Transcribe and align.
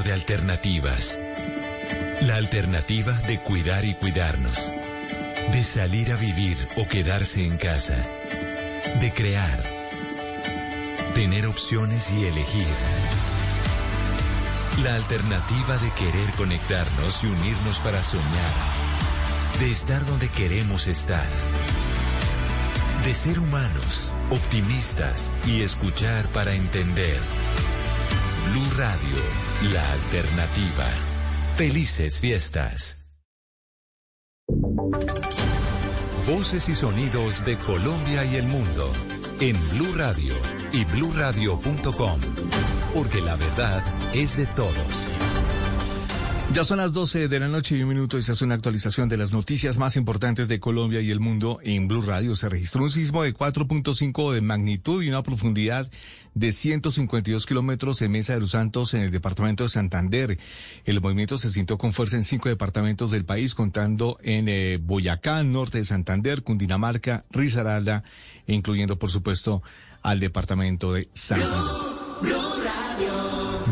de 0.00 0.14
alternativas. 0.14 1.18
La 2.22 2.36
alternativa 2.36 3.12
de 3.28 3.38
cuidar 3.40 3.84
y 3.84 3.92
cuidarnos. 3.92 4.56
De 5.52 5.62
salir 5.62 6.10
a 6.12 6.16
vivir 6.16 6.56
o 6.76 6.88
quedarse 6.88 7.44
en 7.44 7.58
casa. 7.58 7.98
De 9.00 9.12
crear. 9.12 9.62
Tener 11.14 11.46
opciones 11.46 12.10
y 12.10 12.24
elegir. 12.24 12.66
La 14.82 14.94
alternativa 14.94 15.76
de 15.76 15.90
querer 15.90 16.30
conectarnos 16.38 17.22
y 17.22 17.26
unirnos 17.26 17.80
para 17.80 18.02
soñar. 18.02 18.54
De 19.60 19.70
estar 19.70 20.06
donde 20.06 20.30
queremos 20.30 20.86
estar. 20.86 21.26
De 23.04 23.12
ser 23.12 23.38
humanos, 23.38 24.10
optimistas 24.30 25.30
y 25.46 25.60
escuchar 25.60 26.26
para 26.28 26.54
entender. 26.54 27.20
Blue 28.52 28.70
Radio, 28.76 29.16
la 29.72 29.92
alternativa. 29.92 30.84
Felices 31.56 32.20
fiestas. 32.20 33.10
Voces 36.26 36.68
y 36.68 36.74
sonidos 36.74 37.46
de 37.46 37.56
Colombia 37.56 38.26
y 38.26 38.36
el 38.36 38.46
mundo 38.48 38.92
en 39.40 39.56
Blue 39.70 39.94
Radio 39.96 40.34
y 40.70 40.84
bluradio.com, 40.84 42.20
porque 42.92 43.22
la 43.22 43.36
verdad 43.36 43.82
es 44.12 44.36
de 44.36 44.44
todos. 44.44 45.06
Ya 46.54 46.64
son 46.64 46.76
las 46.76 46.92
12 46.92 47.28
de 47.28 47.40
la 47.40 47.48
noche 47.48 47.78
y 47.78 47.82
un 47.82 47.88
minuto 47.88 48.18
y 48.18 48.22
se 48.22 48.32
hace 48.32 48.44
una 48.44 48.54
actualización 48.54 49.08
de 49.08 49.16
las 49.16 49.32
noticias 49.32 49.78
más 49.78 49.96
importantes 49.96 50.48
de 50.48 50.60
Colombia 50.60 51.00
y 51.00 51.10
el 51.10 51.18
mundo 51.18 51.58
en 51.62 51.88
Blue 51.88 52.02
Radio. 52.02 52.36
Se 52.36 52.50
registró 52.50 52.82
un 52.82 52.90
sismo 52.90 53.22
de 53.22 53.34
4.5 53.34 54.34
de 54.34 54.42
magnitud 54.42 55.02
y 55.02 55.08
una 55.08 55.22
profundidad 55.22 55.90
de 56.34 56.52
152 56.52 57.46
kilómetros 57.46 58.02
en 58.02 58.12
Mesa 58.12 58.34
de 58.34 58.40
los 58.40 58.50
Santos 58.50 58.92
en 58.92 59.00
el 59.00 59.10
departamento 59.10 59.64
de 59.64 59.70
Santander. 59.70 60.38
El 60.84 61.00
movimiento 61.00 61.38
se 61.38 61.50
sintió 61.50 61.78
con 61.78 61.94
fuerza 61.94 62.16
en 62.16 62.24
cinco 62.24 62.50
departamentos 62.50 63.10
del 63.10 63.24
país, 63.24 63.54
contando 63.54 64.18
en 64.22 64.46
eh, 64.46 64.78
Boyacá, 64.78 65.42
norte 65.44 65.78
de 65.78 65.86
Santander, 65.86 66.42
Cundinamarca, 66.42 67.24
Risaralda, 67.30 68.04
incluyendo, 68.46 68.98
por 68.98 69.10
supuesto, 69.10 69.62
al 70.02 70.20
departamento 70.20 70.92
de 70.92 71.08
Santander. 71.14 72.51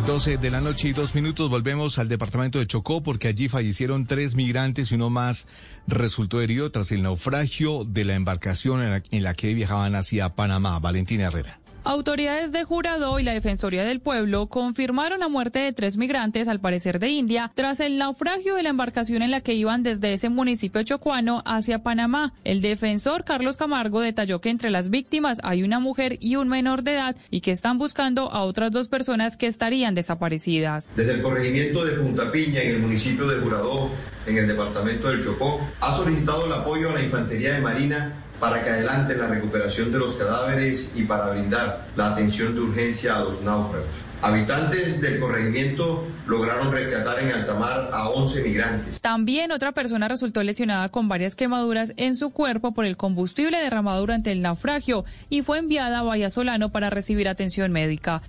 12 0.07 0.39
de 0.39 0.51
la 0.51 0.61
noche 0.61 0.89
y 0.89 0.93
dos 0.93 1.15
minutos 1.15 1.51
volvemos 1.51 1.99
al 1.99 2.09
departamento 2.09 2.59
de 2.59 2.67
Chocó 2.67 3.03
porque 3.03 3.29
allí 3.29 3.49
fallecieron 3.49 4.07
tres 4.07 4.35
migrantes 4.35 4.91
y 4.91 4.95
uno 4.95 5.11
más 5.11 5.47
resultó 5.87 6.41
herido 6.41 6.71
tras 6.71 6.93
el 6.93 7.03
naufragio 7.03 7.85
de 7.85 8.05
la 8.05 8.15
embarcación 8.15 8.83
en 8.83 9.23
la, 9.23 9.35
que 9.35 9.55
viajaban 9.55 9.95
hacia 9.95 10.35
Panamá. 10.35 10.79
Valentina 10.79 11.25
Herrera. 11.25 11.61
Autoridades 11.91 12.53
de 12.53 12.63
Jurado 12.63 13.19
y 13.19 13.25
la 13.25 13.33
Defensoría 13.33 13.83
del 13.83 13.99
Pueblo 13.99 14.47
confirmaron 14.47 15.19
la 15.19 15.29
muerte 15.29 15.59
de 15.59 15.73
tres 15.73 15.97
migrantes, 15.97 16.47
al 16.47 16.61
parecer 16.61 17.01
de 17.01 17.09
India, 17.09 17.51
tras 17.57 17.81
el 17.81 17.99
naufragio 17.99 18.55
de 18.55 18.63
la 18.63 18.69
embarcación 18.69 19.23
en 19.23 19.33
la 19.33 19.41
que 19.41 19.55
iban 19.55 19.83
desde 19.83 20.13
ese 20.13 20.29
municipio 20.29 20.85
chocuano 20.85 21.43
hacia 21.45 21.83
Panamá. 21.83 22.33
El 22.45 22.63
defensor 22.63 23.25
Carlos 23.25 23.57
Camargo 23.57 24.01
detalló 24.01 24.41
que 24.41 24.51
entre 24.51 24.71
las 24.71 24.91
víctimas 24.91 25.41
hay 25.43 25.65
una 25.65 25.81
mujer 25.81 26.17
y 26.21 26.37
un 26.37 26.49
menor 26.49 26.85
de 26.85 26.93
edad 26.93 27.17
y 27.29 27.41
que 27.41 27.51
están 27.51 27.77
buscando 27.77 28.31
a 28.31 28.45
otras 28.45 28.71
dos 28.71 28.87
personas 28.87 29.37
que 29.37 29.49
estarían 29.49 29.97
desaparecidas. 29.97 30.89
Desde 30.95 31.15
el 31.15 31.23
corregimiento 31.23 31.85
de 31.85 31.97
Punta 31.97 32.31
Piña, 32.31 32.63
en 32.63 32.77
el 32.77 32.79
municipio 32.83 33.27
de 33.27 33.41
Jurado, 33.41 33.91
en 34.29 34.39
el 34.39 34.47
departamento 34.47 35.09
del 35.09 35.25
Chocó, 35.25 35.61
ha 35.81 35.97
solicitado 35.97 36.47
el 36.47 36.53
apoyo 36.53 36.91
a 36.91 36.95
la 36.95 37.03
Infantería 37.03 37.55
de 37.55 37.61
Marina 37.61 38.15
para 38.41 38.65
que 38.65 38.71
adelante 38.71 39.15
la 39.17 39.27
recuperación 39.27 39.93
de 39.93 39.99
los 39.99 40.15
cadáveres 40.15 40.93
y 40.97 41.03
para 41.03 41.29
brindar 41.29 41.87
la 41.95 42.13
atención 42.13 42.55
de 42.55 42.63
urgencia 42.63 43.17
a 43.17 43.21
los 43.21 43.43
náufragos. 43.43 43.87
Habitantes 44.23 45.01
del 45.01 45.19
corregimiento 45.19 46.07
lograron 46.27 46.71
rescatar 46.73 47.21
en 47.21 47.33
alta 47.33 47.55
mar 47.55 47.89
a 47.93 48.11
11 48.11 48.43
migrantes. 48.43 49.01
También 49.01 49.51
otra 49.51 49.73
persona 49.73 50.09
resultó 50.09 50.43
lesionada 50.43 50.91
con 50.91 51.09
varias 51.09 51.37
quemaduras 51.37 51.95
en 51.97 52.15
su 52.15 52.31
cuerpo 52.31 52.73
por 52.73 52.85
el 52.85 52.99
combustible 52.99 53.59
derramado 53.59 54.01
durante 54.01 54.33
el 54.33 54.43
naufragio 54.43 55.05
y 55.31 55.43
fue 55.43 55.59
enviada 55.59 56.01
a 56.01 56.03
Bahía 56.03 56.29
Solano 56.29 56.71
para 56.71 56.91
recibir 56.91 57.29
atención 57.29 57.73
médica. 57.73 58.21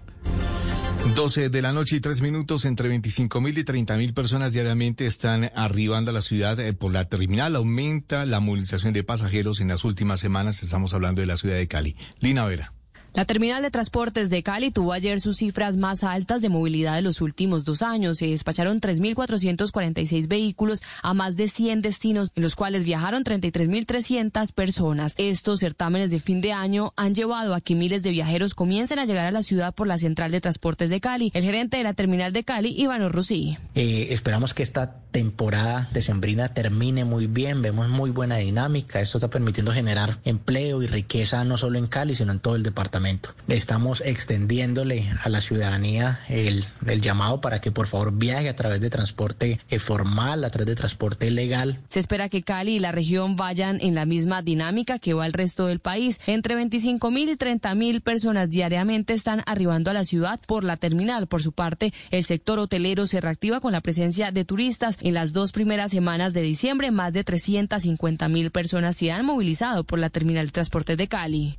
12 1.15 1.49
de 1.49 1.61
la 1.61 1.73
noche 1.73 1.97
y 1.97 1.99
tres 1.99 2.21
minutos, 2.21 2.63
entre 2.65 2.87
25 2.87 3.41
mil 3.41 3.57
y 3.57 3.63
30 3.63 3.97
mil 3.97 4.13
personas 4.13 4.53
diariamente 4.53 5.05
están 5.05 5.51
arribando 5.55 6.11
a 6.11 6.13
la 6.13 6.21
ciudad 6.21 6.59
eh, 6.59 6.73
por 6.73 6.93
la 6.93 7.09
terminal. 7.09 7.55
Aumenta 7.55 8.25
la 8.25 8.39
movilización 8.39 8.93
de 8.93 9.03
pasajeros 9.03 9.61
en 9.61 9.67
las 9.67 9.83
últimas 9.83 10.19
semanas. 10.19 10.63
Estamos 10.63 10.93
hablando 10.93 11.21
de 11.21 11.27
la 11.27 11.37
ciudad 11.37 11.55
de 11.55 11.67
Cali. 11.67 11.97
Lina 12.19 12.45
Vera. 12.45 12.73
La 13.13 13.25
terminal 13.25 13.61
de 13.61 13.71
transportes 13.71 14.29
de 14.29 14.41
Cali 14.41 14.71
tuvo 14.71 14.93
ayer 14.93 15.19
sus 15.19 15.35
cifras 15.35 15.75
más 15.75 16.05
altas 16.05 16.41
de 16.41 16.47
movilidad 16.47 16.95
de 16.95 17.01
los 17.01 17.19
últimos 17.19 17.65
dos 17.65 17.81
años. 17.81 18.19
Se 18.19 18.27
despacharon 18.27 18.79
3.446 18.79 20.29
vehículos 20.29 20.81
a 21.03 21.13
más 21.13 21.35
de 21.35 21.49
100 21.49 21.81
destinos, 21.81 22.31
en 22.37 22.43
los 22.43 22.55
cuales 22.55 22.85
viajaron 22.85 23.25
33.300 23.25 24.53
personas. 24.53 25.15
Estos 25.17 25.59
certámenes 25.59 26.09
de 26.09 26.19
fin 26.19 26.39
de 26.39 26.53
año 26.53 26.93
han 26.95 27.13
llevado 27.13 27.53
a 27.53 27.59
que 27.59 27.75
miles 27.75 28.01
de 28.01 28.11
viajeros 28.11 28.53
comiencen 28.53 28.97
a 28.97 29.05
llegar 29.05 29.25
a 29.25 29.31
la 29.31 29.43
ciudad 29.43 29.75
por 29.75 29.87
la 29.87 29.97
central 29.97 30.31
de 30.31 30.39
transportes 30.39 30.89
de 30.89 31.01
Cali. 31.01 31.31
El 31.33 31.43
gerente 31.43 31.75
de 31.75 31.83
la 31.83 31.93
terminal 31.93 32.31
de 32.31 32.45
Cali, 32.45 32.73
Iván 32.81 33.09
Rossi. 33.09 33.57
Eh, 33.75 34.07
esperamos 34.11 34.53
que 34.53 34.63
esta 34.63 35.01
temporada 35.11 35.89
decembrina 35.91 36.47
termine 36.47 37.03
muy 37.03 37.27
bien. 37.27 37.61
Vemos 37.61 37.89
muy 37.89 38.09
buena 38.09 38.37
dinámica. 38.37 39.01
Esto 39.01 39.17
está 39.17 39.29
permitiendo 39.29 39.73
generar 39.73 40.17
empleo 40.23 40.81
y 40.81 40.87
riqueza 40.87 41.43
no 41.43 41.57
solo 41.57 41.77
en 41.77 41.87
Cali, 41.87 42.15
sino 42.15 42.31
en 42.31 42.39
todo 42.39 42.55
el 42.55 42.63
departamento. 42.63 43.00
Estamos 43.47 44.01
extendiéndole 44.05 45.11
a 45.23 45.29
la 45.29 45.41
ciudadanía 45.41 46.19
el, 46.29 46.65
el, 46.85 47.01
llamado 47.01 47.41
para 47.41 47.59
que 47.59 47.71
por 47.71 47.87
favor 47.87 48.13
viaje 48.13 48.47
a 48.47 48.55
través 48.55 48.79
de 48.79 48.89
transporte 48.89 49.59
eh, 49.69 49.79
formal, 49.79 50.43
a 50.43 50.49
través 50.49 50.67
de 50.67 50.75
transporte 50.75 51.31
legal. 51.31 51.79
Se 51.89 51.99
espera 51.99 52.29
que 52.29 52.43
Cali 52.43 52.75
y 52.75 52.79
la 52.79 52.91
región 52.91 53.35
vayan 53.35 53.79
en 53.81 53.95
la 53.95 54.05
misma 54.05 54.41
dinámica 54.41 54.99
que 54.99 55.13
va 55.13 55.25
el 55.25 55.33
resto 55.33 55.65
del 55.65 55.79
país. 55.79 56.19
Entre 56.27 56.55
25 56.55 57.11
mil 57.11 57.29
y 57.29 57.35
30 57.35 57.73
mil 57.75 58.01
personas 58.01 58.49
diariamente 58.49 59.13
están 59.13 59.43
arribando 59.45 59.89
a 59.89 59.93
la 59.93 60.03
ciudad 60.03 60.39
por 60.45 60.63
la 60.63 60.77
terminal. 60.77 61.27
Por 61.27 61.41
su 61.41 61.51
parte, 61.51 61.93
el 62.11 62.23
sector 62.23 62.59
hotelero 62.59 63.07
se 63.07 63.19
reactiva 63.19 63.59
con 63.59 63.71
la 63.71 63.81
presencia 63.81 64.31
de 64.31 64.45
turistas. 64.45 64.97
En 65.01 65.13
las 65.13 65.33
dos 65.33 65.51
primeras 65.51 65.91
semanas 65.91 66.33
de 66.33 66.41
diciembre, 66.41 66.91
más 66.91 67.13
de 67.13 67.23
350 67.23 68.29
mil 68.29 68.51
personas 68.51 68.95
se 68.95 69.11
han 69.11 69.25
movilizado 69.25 69.83
por 69.83 69.99
la 69.99 70.09
terminal 70.09 70.45
de 70.45 70.51
transportes 70.51 70.97
de 70.97 71.07
Cali. 71.07 71.57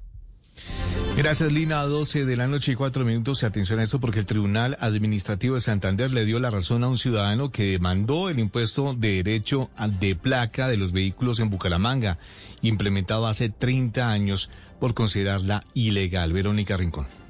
Gracias, 1.22 1.52
Lina. 1.52 1.82
12 1.82 2.24
de 2.24 2.36
la 2.36 2.48
noche 2.48 2.72
y 2.72 2.74
cuatro 2.74 3.04
minutos. 3.04 3.44
Y 3.44 3.46
atención 3.46 3.78
a 3.78 3.84
esto 3.84 4.00
porque 4.00 4.19
el 4.19 4.26
Tribunal 4.26 4.76
Administrativo 4.80 5.54
de 5.54 5.60
Santander 5.60 6.10
le 6.10 6.24
dio 6.24 6.40
la 6.40 6.50
razón 6.50 6.82
a 6.82 6.88
un 6.88 6.98
ciudadano 6.98 7.52
que 7.52 7.70
demandó 7.70 8.28
el 8.28 8.40
impuesto 8.40 8.92
de 8.92 9.22
derecho 9.22 9.70
de 10.00 10.16
placa 10.16 10.66
de 10.66 10.76
los 10.76 10.90
vehículos 10.90 11.38
en 11.38 11.48
Bucaramanga, 11.48 12.19
implementado 12.60 13.28
hace 13.28 13.50
30 13.50 14.10
años 14.10 14.50
por 14.80 14.94
considerarla 14.94 15.62
ilegal. 15.74 16.32
Verónica 16.32 16.76
Rincón. 16.76 17.21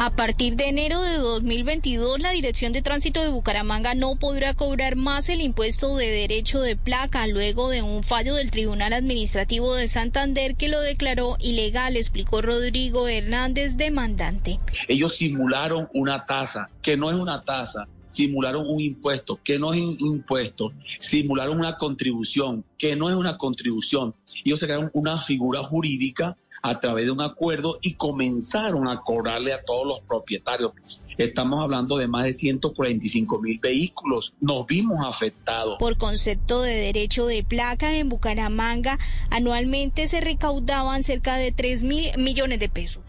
A 0.00 0.10
partir 0.10 0.54
de 0.54 0.68
enero 0.68 1.02
de 1.02 1.16
2022, 1.16 2.20
la 2.20 2.30
Dirección 2.30 2.72
de 2.72 2.82
Tránsito 2.82 3.20
de 3.20 3.30
Bucaramanga 3.30 3.96
no 3.96 4.14
podrá 4.14 4.54
cobrar 4.54 4.94
más 4.94 5.28
el 5.28 5.40
impuesto 5.40 5.96
de 5.96 6.06
derecho 6.06 6.60
de 6.60 6.76
placa 6.76 7.26
luego 7.26 7.68
de 7.68 7.82
un 7.82 8.04
fallo 8.04 8.36
del 8.36 8.52
Tribunal 8.52 8.92
Administrativo 8.92 9.74
de 9.74 9.88
Santander 9.88 10.54
que 10.54 10.68
lo 10.68 10.80
declaró 10.82 11.36
ilegal, 11.40 11.96
explicó 11.96 12.42
Rodrigo 12.42 13.08
Hernández, 13.08 13.76
demandante. 13.76 14.60
Ellos 14.86 15.16
simularon 15.16 15.88
una 15.92 16.26
tasa 16.26 16.70
que 16.80 16.96
no 16.96 17.10
es 17.10 17.16
una 17.16 17.42
tasa, 17.42 17.88
simularon 18.06 18.68
un 18.68 18.80
impuesto 18.80 19.40
que 19.42 19.58
no 19.58 19.74
es 19.74 19.80
un 19.80 19.96
impuesto, 19.98 20.74
simularon 21.00 21.58
una 21.58 21.76
contribución 21.76 22.64
que 22.78 22.94
no 22.94 23.10
es 23.10 23.16
una 23.16 23.36
contribución. 23.36 24.14
Ellos 24.44 24.60
crearon 24.60 24.90
una 24.92 25.18
figura 25.18 25.64
jurídica 25.64 26.36
a 26.62 26.80
través 26.80 27.06
de 27.06 27.12
un 27.12 27.20
acuerdo 27.20 27.78
y 27.82 27.94
comenzaron 27.94 28.88
a 28.88 29.00
cobrarle 29.00 29.52
a 29.52 29.62
todos 29.62 29.86
los 29.86 30.00
propietarios. 30.00 30.72
Estamos 31.16 31.62
hablando 31.62 31.96
de 31.96 32.06
más 32.06 32.24
de 32.24 32.32
145 32.32 33.40
mil 33.40 33.58
vehículos. 33.58 34.34
Nos 34.40 34.66
vimos 34.66 34.98
afectados. 35.04 35.76
Por 35.78 35.96
concepto 35.96 36.62
de 36.62 36.74
derecho 36.74 37.26
de 37.26 37.42
placa 37.42 37.96
en 37.96 38.08
Bucaramanga, 38.08 38.98
anualmente 39.30 40.08
se 40.08 40.20
recaudaban 40.20 41.02
cerca 41.02 41.36
de 41.36 41.50
3 41.50 41.84
mil 41.84 42.16
millones 42.18 42.60
de 42.60 42.68
pesos. 42.68 43.02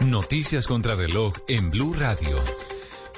Noticias 0.00 0.66
contra 0.66 0.94
reloj 0.94 1.34
en 1.48 1.70
Blue 1.70 1.94
Radio. 1.94 2.36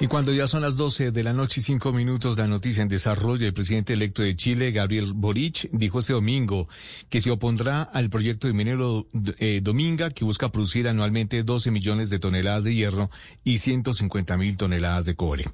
Y 0.01 0.07
cuando 0.07 0.33
ya 0.33 0.47
son 0.47 0.63
las 0.63 0.77
12 0.77 1.11
de 1.11 1.21
la 1.21 1.31
noche 1.31 1.59
y 1.59 1.63
cinco 1.63 1.93
minutos, 1.93 2.35
la 2.35 2.47
noticia 2.47 2.81
en 2.81 2.89
desarrollo, 2.89 3.45
el 3.45 3.53
presidente 3.53 3.93
electo 3.93 4.23
de 4.23 4.35
Chile, 4.35 4.71
Gabriel 4.71 5.13
Boric, 5.13 5.69
dijo 5.71 5.99
este 5.99 6.13
domingo 6.13 6.67
que 7.09 7.21
se 7.21 7.29
opondrá 7.29 7.83
al 7.83 8.09
proyecto 8.09 8.47
de 8.47 8.53
minero 8.53 9.05
eh, 9.37 9.59
Dominga, 9.61 10.09
que 10.09 10.25
busca 10.25 10.51
producir 10.51 10.87
anualmente 10.87 11.43
12 11.43 11.69
millones 11.69 12.09
de 12.09 12.17
toneladas 12.17 12.63
de 12.63 12.73
hierro 12.73 13.11
y 13.43 13.59
150 13.59 14.37
mil 14.37 14.57
toneladas 14.57 15.05
de 15.05 15.13
cobre. 15.13 15.45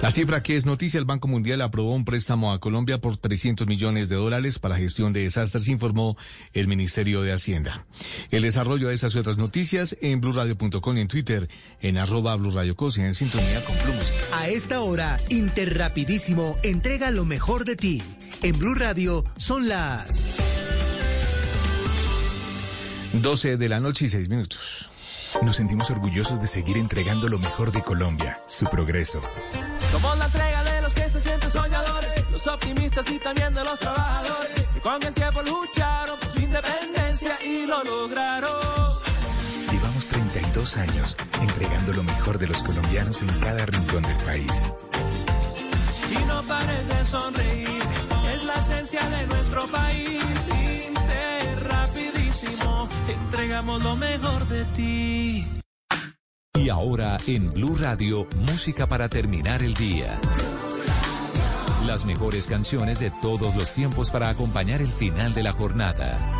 La 0.00 0.10
cifra 0.10 0.42
que 0.42 0.56
es 0.56 0.64
noticia, 0.64 0.96
el 0.96 1.04
Banco 1.04 1.28
Mundial 1.28 1.60
aprobó 1.60 1.94
un 1.94 2.06
préstamo 2.06 2.54
a 2.54 2.58
Colombia 2.58 3.02
por 3.02 3.18
300 3.18 3.66
millones 3.66 4.08
de 4.08 4.16
dólares 4.16 4.58
para 4.58 4.78
gestión 4.78 5.12
de 5.12 5.24
desastres, 5.24 5.68
informó 5.68 6.16
el 6.54 6.68
Ministerio 6.68 7.20
de 7.20 7.34
Hacienda. 7.34 7.84
El 8.30 8.40
desarrollo 8.40 8.88
de 8.88 8.94
estas 8.94 9.14
y 9.14 9.18
otras 9.18 9.36
noticias 9.36 9.98
en 10.00 10.22
blurradio.com 10.22 10.96
y 10.96 11.00
en 11.00 11.08
Twitter, 11.08 11.50
en 11.82 11.98
arroba 11.98 12.34
blurradiocosi, 12.36 13.02
en 13.02 13.12
sintonía 13.12 13.62
con 13.62 13.89
a 14.32 14.48
esta 14.48 14.80
hora, 14.80 15.20
Interrapidísimo 15.28 16.56
entrega 16.62 17.10
lo 17.10 17.24
mejor 17.24 17.64
de 17.64 17.76
ti. 17.76 18.02
En 18.42 18.58
Blue 18.58 18.74
Radio 18.74 19.24
son 19.36 19.68
las 19.68 20.28
12 23.12 23.56
de 23.56 23.68
la 23.68 23.80
noche 23.80 24.06
y 24.06 24.08
6 24.08 24.28
minutos. 24.28 24.88
Nos 25.42 25.56
sentimos 25.56 25.90
orgullosos 25.90 26.40
de 26.40 26.48
seguir 26.48 26.76
entregando 26.76 27.28
lo 27.28 27.38
mejor 27.38 27.70
de 27.72 27.82
Colombia, 27.82 28.40
su 28.46 28.66
progreso. 28.66 29.20
Somos 29.90 30.18
la 30.18 30.26
entrega 30.26 30.64
de 30.64 30.82
los 30.82 30.92
que 30.92 31.08
se 31.08 31.20
sienten 31.20 31.50
soñadores, 31.50 32.12
los 32.30 32.46
optimistas 32.46 33.08
y 33.08 33.18
también 33.18 33.54
de 33.54 33.64
los 33.64 33.78
trabajadores, 33.78 34.50
que 34.74 34.80
con 34.80 35.02
el 35.02 35.14
tiempo 35.14 35.42
lucharon 35.42 36.18
por 36.18 36.30
su 36.32 36.40
independencia 36.40 37.38
y 37.44 37.66
lo 37.66 37.84
lograron. 37.84 39.09
Llevamos 39.80 40.08
32 40.08 40.76
años 40.76 41.16
entregando 41.40 41.94
lo 41.94 42.02
mejor 42.02 42.36
de 42.38 42.46
los 42.46 42.62
colombianos 42.62 43.22
en 43.22 43.28
cada 43.40 43.64
rincón 43.64 44.02
del 44.02 44.16
país. 44.18 44.52
Y 46.10 46.24
no 46.26 46.42
pares 46.42 46.88
de 46.88 47.04
sonreír, 47.06 47.82
es 48.34 48.44
la 48.44 48.54
esencia 48.56 49.08
de 49.08 49.26
nuestro 49.28 49.66
país. 49.68 50.22
Inter 50.86 51.64
rapidísimo, 51.66 52.88
entregamos 53.08 53.82
lo 53.82 53.96
mejor 53.96 54.46
de 54.48 54.64
ti. 54.76 55.46
Y 56.56 56.68
ahora 56.68 57.16
en 57.26 57.48
Blue 57.48 57.74
Radio, 57.80 58.28
música 58.50 58.86
para 58.86 59.08
terminar 59.08 59.62
el 59.62 59.72
día. 59.72 60.20
Las 61.86 62.04
mejores 62.04 62.46
canciones 62.46 63.00
de 63.00 63.10
todos 63.22 63.56
los 63.56 63.72
tiempos 63.72 64.10
para 64.10 64.28
acompañar 64.28 64.82
el 64.82 64.92
final 64.92 65.32
de 65.32 65.42
la 65.42 65.52
jornada. 65.52 66.39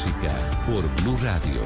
música 0.00 0.32
por 0.64 0.82
Blue 1.02 1.18
Radio. 1.22 1.62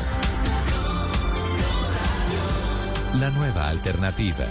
La 3.14 3.30
nueva 3.30 3.68
alternativa. 3.68 4.44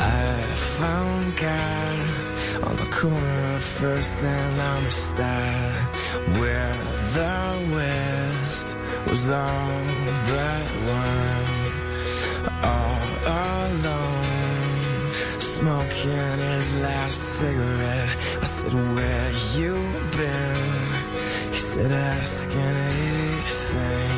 I 0.00 0.42
found 0.78 1.36
God 1.36 2.68
on 2.68 2.76
the 2.76 2.90
corner 2.90 3.56
of 3.56 3.62
First 3.62 4.16
and 4.24 4.60
Amistad, 4.60 5.74
where 6.40 6.74
the 7.14 7.74
West 7.76 8.76
was 9.06 9.30
all 9.30 9.84
but 10.26 10.68
one, 11.04 11.48
all 12.64 12.98
alone, 13.26 15.12
smoking 15.38 16.38
his 16.38 16.74
last 16.76 17.20
cigarette. 17.38 18.18
said, 18.58 18.74
where 18.74 19.30
you 19.56 19.74
been? 20.16 21.52
He 21.52 21.58
said, 21.58 21.92
ask 21.92 22.48
anything. 22.50 24.17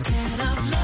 Scared 0.00 0.40
of 0.40 0.70
love 0.70 0.83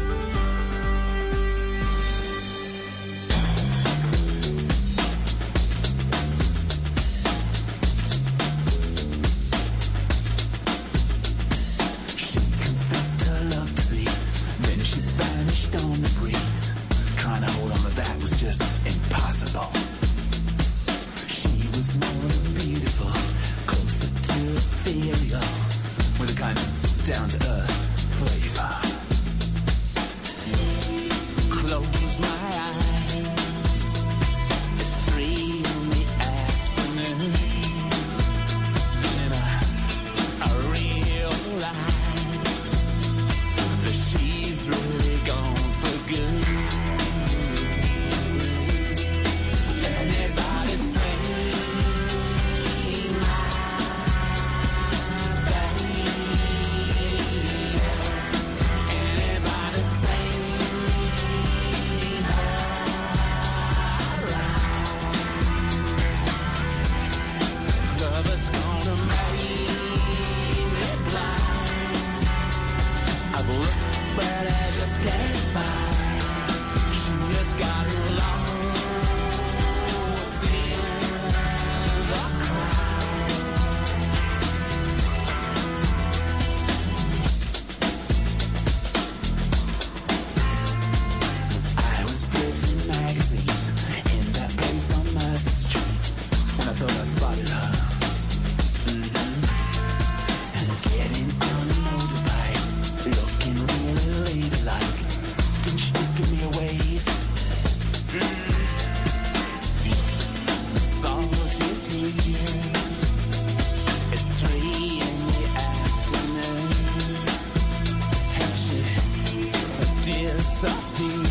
Something. 120.41 121.30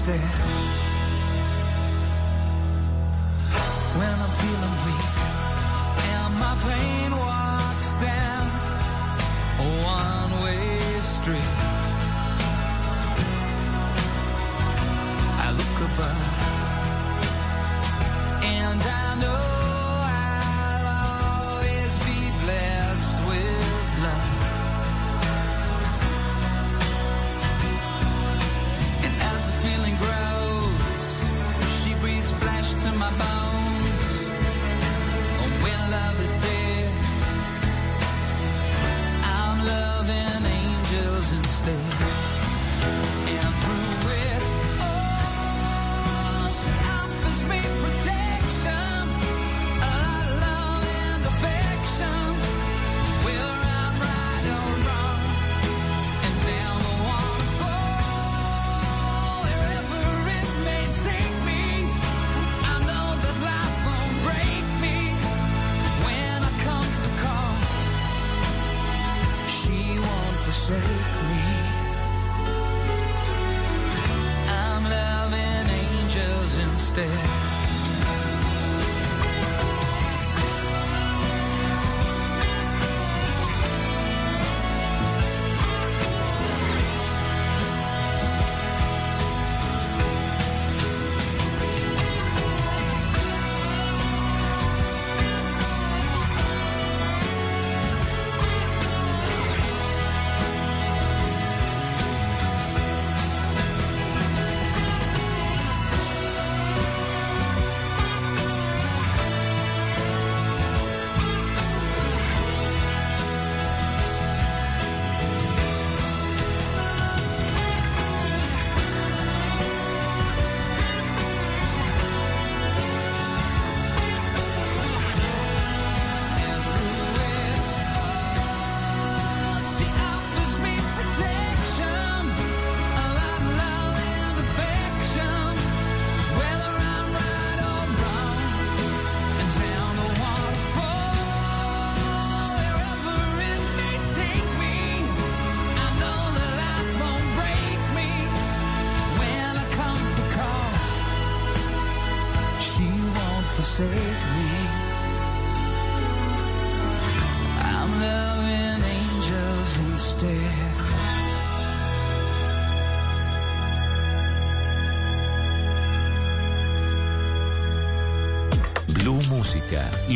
Instead. 0.00 0.20
When 3.98 4.14
I'm 4.24 4.32
feeling 4.40 4.76
weak 4.86 5.06
and 6.14 6.32
my 6.40 6.54
pain 6.64 7.09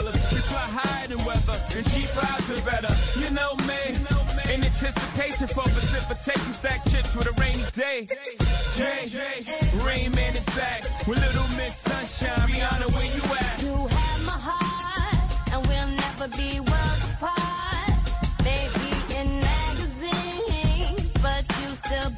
Rockefellers. 0.00 0.32
We 0.32 0.38
fly 0.40 0.58
higher 0.58 1.08
than 1.08 1.24
weather. 1.24 1.58
And 1.76 1.84
cheap 1.90 2.08
vibes 2.16 2.48
are 2.50 2.64
better. 2.64 2.92
You 3.20 3.30
know 3.30 3.54
me. 3.66 4.54
In 4.54 4.64
anticipation 4.64 5.46
for 5.48 5.62
precipitation. 5.62 6.52
Stack 6.52 6.84
chips 6.88 7.14
with 7.14 7.26
a 7.26 7.40
rainy 7.40 7.64
day. 7.72 8.06
Jay, 8.76 9.06
Rain 9.84 10.12
Man 10.12 10.36
is 10.36 10.44
back. 10.56 10.82
With 11.06 11.18
Little 11.18 11.56
Miss 11.56 11.76
Sunshine. 11.76 12.48
Rihanna, 12.48 12.92
where 12.92 13.04
you 13.04 13.22
at? 13.36 13.62
You 13.62 13.86
have 13.86 14.26
my 14.26 14.38
heart, 14.38 15.52
and 15.52 15.66
we'll 15.66 15.88
never 15.88 16.28
be 16.36 16.60
worlds 16.60 17.04
apart. 17.14 17.92
Maybe 18.44 18.88
in 19.18 19.40
magazines, 19.40 21.12
but 21.22 21.44
you 21.60 21.68
still 21.84 22.10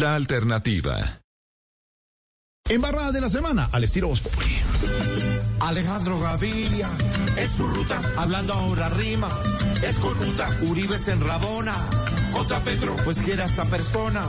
la 0.00 0.14
alternativa. 0.14 1.20
Embarrada 2.66 3.12
de 3.12 3.20
la 3.20 3.28
semana, 3.28 3.68
al 3.70 3.84
estilo 3.84 4.08
Voz. 4.08 4.22
Alejandro 5.60 6.18
Gaviria, 6.18 6.90
es 7.36 7.50
su 7.50 7.68
ruta, 7.68 8.00
hablando 8.16 8.54
ahora 8.54 8.88
rima, 8.88 9.28
es 9.82 9.98
con 9.98 10.18
ruta, 10.18 10.48
Uribe 10.62 10.98
se 10.98 11.12
enrabona, 11.12 11.74
contra 12.32 12.64
Petro, 12.64 12.96
pues 13.04 13.18
quiere 13.18 13.42
a 13.42 13.44
esta 13.44 13.66
persona, 13.66 14.22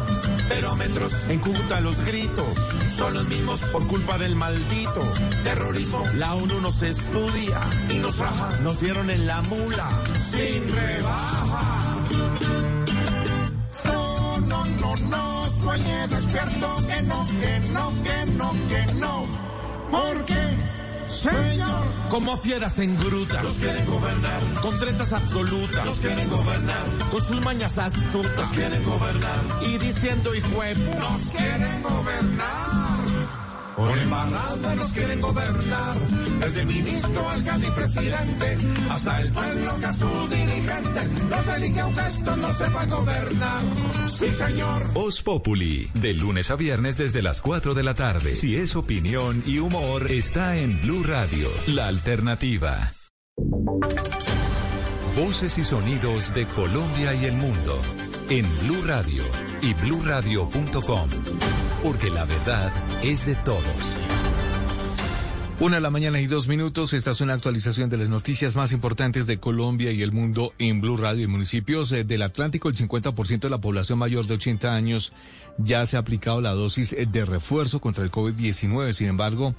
pero 0.49 0.71
a 0.71 0.75
metros, 0.75 1.13
en 1.29 1.39
Cúcuta 1.39 1.79
los 1.79 2.01
gritos, 2.01 2.57
son 2.97 3.13
los 3.13 3.25
mismos 3.29 3.61
por 3.71 3.87
culpa 3.87 4.17
del 4.17 4.35
maldito 4.35 5.01
terrorismo, 5.45 6.03
la 6.15 6.35
ONU 6.35 6.59
nos 6.59 6.81
estudia 6.81 7.61
y 7.89 7.97
nos 7.99 8.17
raja, 8.17 8.59
nos 8.61 8.81
dieron 8.81 9.09
en 9.09 9.25
la 9.25 9.41
mula, 9.41 9.89
sin 10.31 10.69
rebaja. 10.75 11.90
Sueñe 15.75 16.07
despierto 16.07 16.75
que 16.87 17.01
no, 17.03 17.27
que 17.27 17.59
no, 17.71 17.93
que 18.03 18.31
no, 18.31 18.51
que 18.69 18.93
no. 18.95 19.25
¿Por 19.89 20.25
qué, 20.25 20.57
señor? 21.09 21.83
Como 22.09 22.35
fieras 22.37 22.77
en 22.79 22.97
grutas, 22.97 23.43
los 23.43 23.53
quieren 23.57 23.85
gobernar. 23.85 24.41
Con 24.61 24.77
tretas 24.79 25.13
absolutas, 25.13 25.85
los 25.85 25.99
quieren 25.99 26.29
gobernar. 26.29 26.85
Con 27.09 27.21
sus 27.23 27.41
mañas 27.41 27.77
astutas, 27.77 28.35
los 28.35 28.49
quieren 28.49 28.83
gobernar. 28.83 29.39
Y 29.61 29.77
diciendo 29.77 30.31
de 30.31 30.41
pu- 30.43 30.99
Nos 30.99 31.21
quieren 31.31 31.81
gobernar. 31.83 33.00
Por 33.81 33.97
embarrada 33.97 34.75
nos 34.75 34.91
quieren 34.91 35.21
gobernar. 35.21 35.99
Desde 36.39 36.65
ministro, 36.65 37.29
alcalde 37.29 37.67
y 37.67 37.71
presidente, 37.71 38.57
hasta 38.89 39.21
el 39.21 39.31
pueblo 39.31 39.79
que 39.79 39.85
a 39.85 39.93
sus 39.93 40.29
dirigentes 40.29 41.23
los 41.23 41.47
elige 41.57 41.79
aunque 41.79 42.01
esto 42.01 42.35
no 42.35 42.53
sepa 42.53 42.85
gobernar. 42.85 43.61
Sí, 44.07 44.29
señor. 44.29 44.93
Voz 44.93 45.23
Populi, 45.23 45.89
de 45.95 46.13
lunes 46.13 46.51
a 46.51 46.55
viernes 46.55 46.97
desde 46.97 47.23
las 47.23 47.41
4 47.41 47.73
de 47.73 47.83
la 47.83 47.95
tarde. 47.95 48.35
Si 48.35 48.55
es 48.55 48.75
opinión 48.75 49.41
y 49.47 49.57
humor, 49.57 50.11
está 50.11 50.57
en 50.57 50.79
Blue 50.83 51.03
Radio, 51.03 51.49
la 51.67 51.87
alternativa. 51.87 52.93
Voces 55.15 55.57
y 55.57 55.65
sonidos 55.65 56.35
de 56.35 56.45
Colombia 56.45 57.15
y 57.15 57.25
el 57.25 57.33
mundo 57.33 57.81
en 58.31 58.45
Blue 58.61 58.81
Radio 58.85 59.25
y 59.61 59.73
bluradio.com, 59.73 61.09
porque 61.83 62.09
la 62.09 62.25
verdad 62.25 62.71
es 63.03 63.25
de 63.25 63.35
todos. 63.35 63.95
Una 65.59 65.75
de 65.75 65.81
la 65.81 65.91
mañana 65.91 66.19
y 66.19 66.25
dos 66.25 66.47
minutos. 66.47 66.91
Esta 66.93 67.11
es 67.11 67.21
una 67.21 67.33
actualización 67.33 67.87
de 67.89 67.97
las 67.97 68.09
noticias 68.09 68.55
más 68.55 68.71
importantes 68.71 69.27
de 69.27 69.39
Colombia 69.39 69.91
y 69.91 70.01
el 70.01 70.11
mundo 70.11 70.53
en 70.57 70.81
Blue 70.81 70.97
Radio. 70.97 71.25
En 71.25 71.29
municipios 71.29 71.91
eh, 71.91 72.03
del 72.03 72.23
Atlántico, 72.23 72.67
el 72.67 72.75
50% 72.75 73.41
de 73.41 73.49
la 73.51 73.61
población 73.61 73.99
mayor 73.99 74.25
de 74.25 74.33
80 74.33 74.73
años 74.73 75.13
ya 75.59 75.85
se 75.85 75.97
ha 75.97 75.99
aplicado 75.99 76.41
la 76.41 76.51
dosis 76.51 76.93
eh, 76.93 77.05
de 77.05 77.25
refuerzo 77.25 77.79
contra 77.79 78.03
el 78.03 78.09
COVID-19. 78.09 78.93
Sin 78.93 79.07
embargo, 79.07 79.53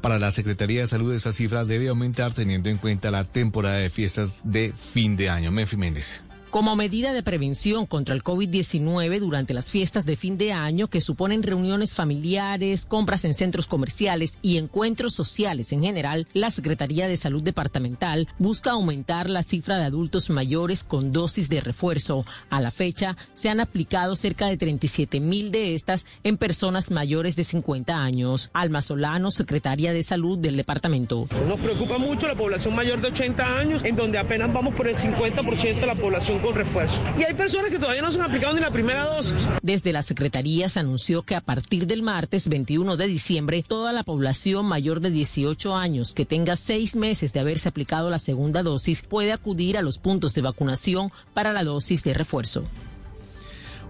para 0.00 0.20
la 0.20 0.30
Secretaría 0.30 0.82
de 0.82 0.86
Salud 0.86 1.12
esa 1.12 1.32
cifra 1.32 1.64
debe 1.64 1.88
aumentar 1.88 2.32
teniendo 2.32 2.70
en 2.70 2.78
cuenta 2.78 3.10
la 3.10 3.24
temporada 3.24 3.78
de 3.78 3.90
fiestas 3.90 4.42
de 4.44 4.72
fin 4.72 5.16
de 5.16 5.30
año. 5.30 5.50
Mefi 5.50 5.76
Méndez. 5.76 6.22
Como 6.50 6.74
medida 6.74 7.12
de 7.12 7.22
prevención 7.22 7.86
contra 7.86 8.12
el 8.12 8.24
COVID-19 8.24 9.20
durante 9.20 9.54
las 9.54 9.70
fiestas 9.70 10.04
de 10.04 10.16
fin 10.16 10.36
de 10.36 10.52
año 10.52 10.88
que 10.88 11.00
suponen 11.00 11.44
reuniones 11.44 11.94
familiares, 11.94 12.86
compras 12.86 13.24
en 13.24 13.34
centros 13.34 13.68
comerciales 13.68 14.36
y 14.42 14.58
encuentros 14.58 15.14
sociales 15.14 15.72
en 15.72 15.84
general, 15.84 16.26
la 16.32 16.50
Secretaría 16.50 17.06
de 17.06 17.16
Salud 17.16 17.44
Departamental 17.44 18.26
busca 18.40 18.72
aumentar 18.72 19.30
la 19.30 19.44
cifra 19.44 19.78
de 19.78 19.84
adultos 19.84 20.28
mayores 20.28 20.82
con 20.82 21.12
dosis 21.12 21.48
de 21.50 21.60
refuerzo. 21.60 22.26
A 22.50 22.60
la 22.60 22.72
fecha, 22.72 23.16
se 23.32 23.48
han 23.48 23.60
aplicado 23.60 24.16
cerca 24.16 24.48
de 24.48 24.56
37 24.56 25.20
mil 25.20 25.52
de 25.52 25.76
estas 25.76 26.04
en 26.24 26.36
personas 26.36 26.90
mayores 26.90 27.36
de 27.36 27.44
50 27.44 27.96
años. 27.96 28.50
Alma 28.54 28.82
Solano, 28.82 29.30
secretaria 29.30 29.92
de 29.92 30.02
Salud 30.02 30.36
del 30.36 30.56
departamento. 30.56 31.28
Nos 31.46 31.60
preocupa 31.60 31.98
mucho 31.98 32.26
la 32.26 32.34
población 32.34 32.74
mayor 32.74 33.00
de 33.00 33.06
80 33.06 33.58
años, 33.58 33.84
en 33.84 33.94
donde 33.94 34.18
apenas 34.18 34.52
vamos 34.52 34.74
por 34.74 34.88
el 34.88 34.96
50% 34.96 35.78
de 35.78 35.86
la 35.86 35.94
población 35.94 36.39
con 36.40 36.54
refuerzo. 36.54 37.00
Y 37.18 37.24
hay 37.24 37.34
personas 37.34 37.70
que 37.70 37.78
todavía 37.78 38.02
no 38.02 38.10
se 38.10 38.18
han 38.18 38.26
aplicado 38.26 38.54
ni 38.54 38.60
la 38.60 38.70
primera 38.70 39.04
dosis. 39.04 39.48
Desde 39.62 39.92
la 39.92 40.02
Secretaría 40.02 40.68
se 40.68 40.80
anunció 40.80 41.22
que 41.22 41.34
a 41.34 41.40
partir 41.40 41.86
del 41.86 42.02
martes 42.02 42.48
21 42.48 42.96
de 42.96 43.06
diciembre, 43.06 43.64
toda 43.66 43.92
la 43.92 44.02
población 44.02 44.66
mayor 44.66 45.00
de 45.00 45.10
18 45.10 45.76
años 45.76 46.14
que 46.14 46.24
tenga 46.24 46.56
seis 46.56 46.96
meses 46.96 47.32
de 47.32 47.40
haberse 47.40 47.68
aplicado 47.68 48.10
la 48.10 48.18
segunda 48.18 48.62
dosis 48.62 49.02
puede 49.02 49.32
acudir 49.32 49.78
a 49.78 49.82
los 49.82 49.98
puntos 49.98 50.34
de 50.34 50.42
vacunación 50.42 51.10
para 51.34 51.52
la 51.52 51.64
dosis 51.64 52.02
de 52.04 52.14
refuerzo. 52.14 52.64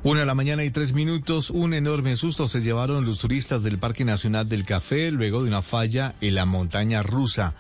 Una 0.03 0.20
de 0.20 0.26
la 0.26 0.34
mañana 0.34 0.64
y 0.64 0.70
tres 0.70 0.94
minutos, 0.94 1.51
un 1.51 1.74
enorme 1.74 2.16
susto 2.16 2.48
se 2.48 2.62
llevaron 2.62 3.05
los 3.05 3.20
turistas 3.20 3.62
del 3.62 3.78
Parque 3.78 4.07
Nacional 4.07 4.48
del 4.48 4.64
Café 4.64 5.11
luego 5.11 5.42
de 5.42 5.48
una 5.48 5.61
falla 5.61 6.14
en 6.22 6.36
la 6.36 6.46
montaña 6.46 7.03
rusa, 7.03 7.55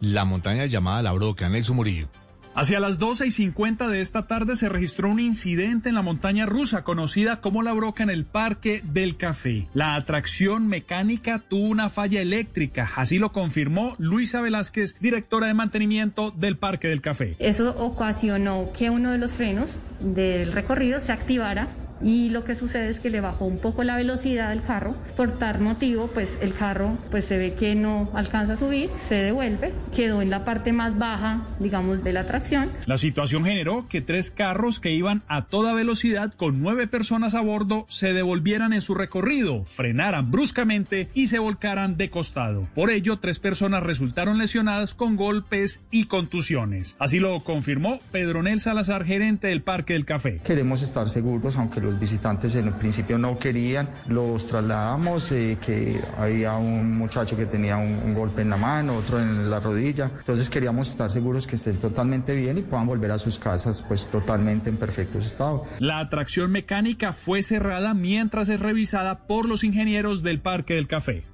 la 0.00 0.26
montaña 0.26 0.66
llamada 0.66 1.02
La 1.02 1.12
Broca, 1.12 1.48
Nelson 1.48 1.76
Murillo. 1.76 2.08
Hacia 2.56 2.80
las 2.80 2.98
12 2.98 3.26
y 3.26 3.32
50 3.32 3.86
de 3.88 4.00
esta 4.00 4.26
tarde 4.26 4.56
se 4.56 4.70
registró 4.70 5.10
un 5.10 5.20
incidente 5.20 5.90
en 5.90 5.94
la 5.94 6.00
montaña 6.00 6.46
rusa 6.46 6.84
conocida 6.84 7.42
como 7.42 7.62
La 7.62 7.74
Broca 7.74 8.02
en 8.02 8.08
el 8.08 8.24
Parque 8.24 8.80
del 8.82 9.18
Café. 9.18 9.68
La 9.74 9.94
atracción 9.94 10.66
mecánica 10.66 11.38
tuvo 11.38 11.66
una 11.68 11.90
falla 11.90 12.22
eléctrica, 12.22 12.90
así 12.96 13.18
lo 13.18 13.30
confirmó 13.30 13.94
Luisa 13.98 14.40
Velázquez, 14.40 14.96
directora 15.00 15.48
de 15.48 15.52
mantenimiento 15.52 16.30
del 16.30 16.56
Parque 16.56 16.88
del 16.88 17.02
Café. 17.02 17.36
Eso 17.40 17.76
ocasionó 17.78 18.70
que 18.74 18.88
uno 18.88 19.10
de 19.10 19.18
los 19.18 19.34
frenos 19.34 19.76
del 20.00 20.50
recorrido 20.52 20.98
se 21.00 21.12
activara 21.12 21.68
y 22.02 22.30
lo 22.30 22.44
que 22.44 22.54
sucede 22.54 22.88
es 22.88 23.00
que 23.00 23.10
le 23.10 23.20
bajó 23.20 23.44
un 23.46 23.58
poco 23.58 23.84
la 23.84 23.96
velocidad 23.96 24.50
del 24.50 24.62
carro. 24.62 24.94
Por 25.16 25.30
tal 25.30 25.60
motivo, 25.60 26.08
pues 26.12 26.38
el 26.40 26.54
carro 26.54 26.96
pues 27.10 27.24
se 27.24 27.38
ve 27.38 27.54
que 27.54 27.74
no 27.74 28.10
alcanza 28.14 28.54
a 28.54 28.56
subir, 28.56 28.90
se 29.08 29.16
devuelve, 29.16 29.72
quedó 29.94 30.22
en 30.22 30.30
la 30.30 30.44
parte 30.44 30.72
más 30.72 30.98
baja, 30.98 31.46
digamos, 31.58 32.04
de 32.04 32.12
la 32.12 32.24
tracción. 32.24 32.70
La 32.86 32.98
situación 32.98 33.44
generó 33.44 33.86
que 33.88 34.00
tres 34.00 34.30
carros 34.30 34.80
que 34.80 34.92
iban 34.92 35.22
a 35.28 35.46
toda 35.46 35.74
velocidad 35.74 36.32
con 36.34 36.60
nueve 36.60 36.86
personas 36.86 37.34
a 37.34 37.40
bordo 37.40 37.86
se 37.88 38.12
devolvieran 38.12 38.72
en 38.72 38.82
su 38.82 38.94
recorrido, 38.94 39.64
frenaran 39.64 40.30
bruscamente 40.30 41.08
y 41.14 41.28
se 41.28 41.38
volcaran 41.38 41.96
de 41.96 42.10
costado. 42.10 42.68
Por 42.74 42.90
ello, 42.90 43.18
tres 43.18 43.38
personas 43.38 43.82
resultaron 43.82 44.38
lesionadas 44.38 44.94
con 44.94 45.16
golpes 45.16 45.80
y 45.90 46.04
contusiones. 46.04 46.96
Así 46.98 47.18
lo 47.18 47.40
confirmó 47.40 48.00
Pedronel 48.12 48.60
Salazar, 48.60 49.04
gerente 49.04 49.48
del 49.48 49.62
Parque 49.62 49.94
del 49.94 50.04
Café. 50.04 50.40
Queremos 50.44 50.82
estar 50.82 51.10
seguros, 51.10 51.56
aunque 51.56 51.80
los 51.86 51.98
visitantes 51.98 52.54
en 52.54 52.68
el 52.68 52.74
principio 52.74 53.18
no 53.18 53.38
querían, 53.38 53.88
los 54.08 54.46
trasladamos, 54.46 55.32
eh, 55.32 55.56
que 55.64 56.00
había 56.18 56.54
un 56.54 56.98
muchacho 56.98 57.36
que 57.36 57.46
tenía 57.46 57.76
un, 57.76 58.00
un 58.04 58.14
golpe 58.14 58.42
en 58.42 58.50
la 58.50 58.56
mano, 58.56 58.96
otro 58.96 59.20
en 59.20 59.50
la 59.50 59.60
rodilla, 59.60 60.10
entonces 60.18 60.50
queríamos 60.50 60.88
estar 60.88 61.10
seguros 61.10 61.46
que 61.46 61.56
estén 61.56 61.76
totalmente 61.76 62.34
bien 62.34 62.58
y 62.58 62.62
puedan 62.62 62.86
volver 62.86 63.10
a 63.10 63.18
sus 63.18 63.38
casas 63.38 63.82
pues 63.86 64.08
totalmente 64.08 64.70
en 64.70 64.76
perfecto 64.76 65.18
estado. 65.18 65.64
La 65.78 66.00
atracción 66.00 66.50
mecánica 66.50 67.12
fue 67.12 67.42
cerrada 67.42 67.94
mientras 67.94 68.48
es 68.48 68.60
revisada 68.60 69.26
por 69.26 69.48
los 69.48 69.64
ingenieros 69.64 70.22
del 70.22 70.40
Parque 70.40 70.74
del 70.74 70.86
Café. 70.86 71.24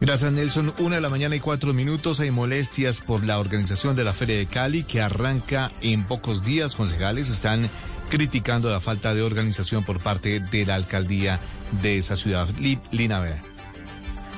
Gracias 0.00 0.32
Nelson. 0.32 0.74
Una 0.78 0.96
de 0.96 1.00
la 1.00 1.10
mañana 1.10 1.36
y 1.36 1.40
cuatro 1.40 1.72
minutos. 1.72 2.18
Hay 2.18 2.32
molestias 2.32 3.00
por 3.00 3.24
la 3.24 3.38
organización 3.38 3.94
de 3.94 4.02
la 4.02 4.12
Feria 4.12 4.36
de 4.36 4.46
Cali 4.46 4.82
que 4.82 5.00
arranca 5.00 5.70
en 5.80 6.02
pocos 6.08 6.44
días. 6.44 6.74
Concejales 6.74 7.28
están 7.28 7.70
criticando 8.12 8.68
la 8.70 8.78
falta 8.78 9.14
de 9.14 9.22
organización 9.22 9.84
por 9.84 9.98
parte 9.98 10.38
de 10.38 10.66
la 10.66 10.74
alcaldía 10.74 11.40
de 11.80 11.96
esa 11.96 12.14
ciudad. 12.14 12.46
Li- 12.58 12.78
Lina 12.90 13.20
Vera. 13.20 13.40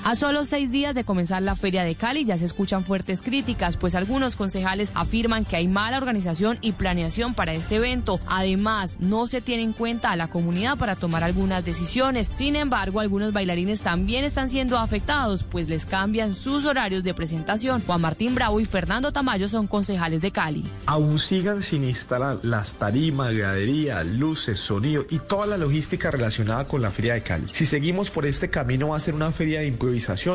A 0.07 0.17
solo 0.17 0.45
seis 0.45 0.71
días 0.71 0.95
de 0.95 1.05
comenzar 1.05 1.41
la 1.41 1.55
Feria 1.55 1.83
de 1.83 1.95
Cali 1.95 2.27
ya 2.27 2.37
se 2.37 2.45
escuchan 2.45 2.85
fuertes 2.85 3.23
críticas, 3.23 3.79
pues 3.79 3.95
algunos 3.95 4.37
concejales 4.37 4.93
afirman 4.95 5.47
que 5.47 5.57
hay 5.57 5.67
mala 5.67 5.97
organización 5.97 6.59
y 6.61 6.73
planeación 6.73 7.33
para 7.33 7.55
este 7.55 7.77
evento. 7.77 8.21
Además, 8.27 8.99
no 9.01 9.27
se 9.27 9.41
tiene 9.41 9.63
en 9.63 9.73
cuenta 9.73 10.11
a 10.11 10.17
la 10.17 10.29
comunidad 10.29 10.77
para 10.77 10.97
tomar 10.97 11.25
algunas 11.25 11.65
decisiones. 11.65 12.29
Sin 12.31 12.55
embargo, 12.55 13.01
algunos 13.01 13.33
bailarines 13.33 13.81
también 13.81 14.27
están 14.27 14.51
siendo 14.51 14.77
afectados, 14.77 15.43
pues 15.43 15.71
les 15.71 15.87
cambian 15.87 16.35
sus 16.35 16.67
horarios 16.67 17.03
de 17.03 17.15
presentación. 17.15 17.83
Juan 17.87 18.03
Martín 18.03 18.35
Bravo 18.35 18.61
y 18.61 18.67
Fernando 18.67 19.11
Tamayo 19.11 19.49
son 19.49 19.67
concejales 19.67 20.21
de 20.21 20.31
Cali. 20.33 20.67
aún 20.85 21.19
sigan 21.19 21.63
sin 21.63 21.83
instalar 21.83 22.41
las 22.43 22.75
tarimas, 22.75 23.35
gradería, 23.35 24.05
luces, 24.05 24.61
sonido 24.61 25.07
y 25.09 25.19
toda 25.19 25.47
la 25.47 25.57
logística 25.57 26.11
relacionada 26.11 26.69
con 26.69 26.83
la 26.83 26.91
Feria 26.91 27.15
de 27.15 27.23
Cali. 27.23 27.47
Si 27.53 27.65
seguimos 27.65 28.11
por 28.11 28.27
este 28.27 28.51
camino 28.51 28.89
va 28.89 28.99
a 28.99 29.01
ser 29.01 29.15
una 29.15 29.33
feria 29.33 29.61
de 29.61 29.69
improvisación, 29.69 29.94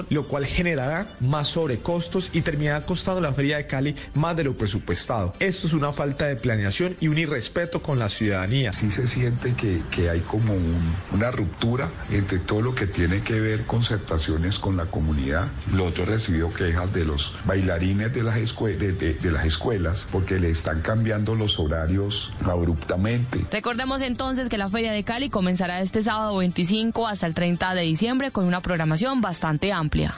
lo 0.10 0.28
cual 0.28 0.46
generará 0.46 1.08
más 1.20 1.48
sobrecostos 1.50 2.30
y 2.34 2.42
terminará 2.42 2.86
costando 2.86 3.22
la 3.22 3.34
Feria 3.34 3.58
de 3.58 3.68
Cali 3.68 3.96
más 4.14 4.36
de 4.36 4.44
lo 4.44 4.56
presupuestado. 4.58 5.34
Esto 5.40 5.68
es 5.68 5.74
una 5.74 5.92
falta 5.94 6.26
de 6.26 6.36
planeación 6.36 6.96
y 7.00 7.08
un 7.08 7.18
irrespeto 7.18 7.82
con 7.82 8.00
la 8.00 8.10
ciudadanía. 8.10 8.74
Sí 8.74 8.92
se 8.92 9.08
siente 9.08 9.54
que, 9.54 9.82
que 9.92 10.10
hay 10.10 10.22
como 10.22 10.54
un- 10.54 10.96
una 11.12 11.32
ruptura 11.32 11.92
entre 12.10 12.40
todo 12.40 12.62
lo 12.62 12.76
que 12.76 12.88
tiene 12.88 13.22
que 13.22 13.40
ver 13.40 13.64
concertaciones 13.66 14.60
con 14.60 14.78
la 14.78 14.86
comunidad. 14.86 15.48
Lo 15.74 15.86
otro 15.86 16.04
he 16.04 16.08
recibido 16.08 16.54
quejas 16.54 16.94
de 16.94 17.06
los 17.06 17.34
bailarines 17.46 18.14
de 18.14 18.24
las, 18.24 18.36
de- 18.36 18.78
de- 18.94 19.14
de 19.16 19.32
las 19.32 19.46
escuelas 19.46 20.08
porque 20.12 20.40
le 20.40 20.50
están 20.50 20.82
cambiando 20.82 21.36
los 21.36 21.60
horarios 21.60 22.32
abruptamente. 22.46 23.46
Recordemos 23.52 24.02
entonces 24.02 24.48
que 24.50 24.58
la 24.58 24.70
Feria 24.70 24.92
de 24.92 25.04
Cali 25.04 25.30
comenzará 25.30 25.82
este 25.82 26.04
sábado 26.04 26.38
25 26.38 27.08
hasta 27.08 27.26
el 27.28 27.34
30 27.34 27.74
de 27.74 27.82
diciembre 27.82 28.32
con 28.32 28.46
una 28.46 28.62
programación 28.62 29.22
bastante 29.22 29.49
amplia. 29.74 30.14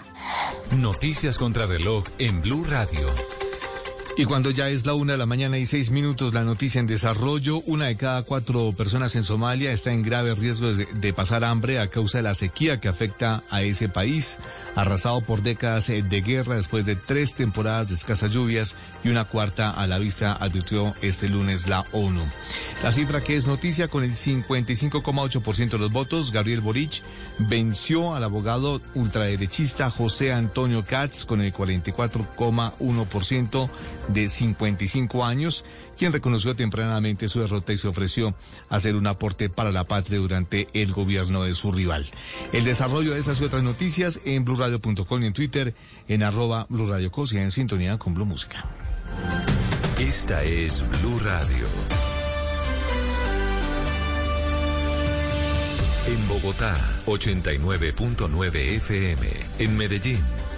Noticias 0.71 1.37
contra 1.37 1.65
reloj 1.65 2.05
en 2.17 2.41
Blue 2.41 2.65
Radio. 2.65 3.07
Y 4.17 4.25
cuando 4.25 4.51
ya 4.51 4.69
es 4.69 4.85
la 4.85 4.93
una 4.93 5.13
de 5.13 5.17
la 5.17 5.25
mañana 5.25 5.57
y 5.57 5.65
seis 5.65 5.89
minutos, 5.89 6.33
la 6.33 6.43
noticia 6.43 6.79
en 6.79 6.87
desarrollo, 6.87 7.59
una 7.65 7.85
de 7.85 7.95
cada 7.95 8.23
cuatro 8.23 8.73
personas 8.77 9.15
en 9.15 9.23
Somalia 9.23 9.71
está 9.71 9.93
en 9.93 10.03
grave 10.03 10.35
riesgo 10.35 10.73
de, 10.73 10.85
de 10.85 11.13
pasar 11.13 11.45
hambre 11.45 11.79
a 11.79 11.87
causa 11.87 12.17
de 12.17 12.23
la 12.23 12.35
sequía 12.35 12.81
que 12.81 12.89
afecta 12.89 13.43
a 13.49 13.61
ese 13.61 13.87
país, 13.87 14.37
arrasado 14.75 15.21
por 15.21 15.41
décadas 15.41 15.89
eh, 15.89 16.03
de 16.03 16.21
guerra 16.21 16.55
después 16.55 16.85
de 16.85 16.95
tres 16.95 17.35
temporadas 17.35 17.89
de 17.89 17.95
escasas 17.95 18.31
lluvias 18.31 18.77
y 19.03 19.09
una 19.09 19.25
cuarta 19.25 19.71
a 19.71 19.87
la 19.87 19.99
vista, 19.99 20.33
advirtió 20.33 20.93
este 21.01 21.27
lunes 21.29 21.67
la 21.67 21.83
ONU. 21.91 22.23
La 22.83 22.91
cifra 22.91 23.21
que 23.21 23.35
es 23.35 23.47
noticia 23.47 23.87
con 23.87 24.03
el 24.03 24.13
55,8% 24.13 25.69
de 25.69 25.77
los 25.77 25.91
votos, 25.91 26.31
Gabriel 26.31 26.61
Boric 26.61 27.03
venció 27.39 28.15
al 28.15 28.23
abogado 28.23 28.81
ultraderechista 28.95 29.89
José 29.89 30.31
Antonio 30.33 30.85
Katz 30.85 31.25
con 31.25 31.41
el 31.41 31.51
44,1% 31.53 33.69
de 34.09 34.29
55 34.29 35.25
años, 35.25 35.65
quien 36.01 36.13
reconoció 36.13 36.55
tempranamente 36.55 37.27
su 37.27 37.41
derrota 37.41 37.73
y 37.73 37.77
se 37.77 37.87
ofreció 37.87 38.33
a 38.69 38.77
hacer 38.77 38.95
un 38.95 39.05
aporte 39.05 39.51
para 39.51 39.71
la 39.71 39.83
patria 39.83 40.17
durante 40.17 40.67
el 40.73 40.93
gobierno 40.93 41.43
de 41.43 41.53
su 41.53 41.71
rival. 41.71 42.09
El 42.53 42.63
desarrollo 42.63 43.13
de 43.13 43.19
esas 43.19 43.39
y 43.39 43.43
otras 43.43 43.61
noticias 43.61 44.19
en 44.25 44.43
blurradio.com 44.43 45.21
y 45.21 45.27
en 45.27 45.33
Twitter 45.33 45.75
en 46.07 46.23
arroba 46.23 46.65
blurradiocosia 46.69 47.43
en 47.43 47.51
sintonía 47.51 47.99
con 47.99 48.15
Blue 48.15 48.25
Música. 48.25 48.65
Esta 49.99 50.43
es 50.43 50.83
Blue 50.89 51.19
Radio. 51.19 51.67
En 56.07 56.27
Bogotá, 56.27 56.75
89.9 57.05 58.55
FM. 58.55 59.29
En 59.59 59.77
Medellín, 59.77 60.19